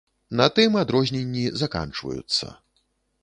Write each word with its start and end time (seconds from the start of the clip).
На 0.39 0.45
тым 0.59 0.77
адрозненні 0.83 1.43
заканчваюцца. 1.63 2.47